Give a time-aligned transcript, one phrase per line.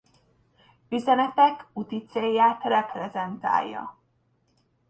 [0.89, 3.97] Üzenetek úticélját reprezentálja.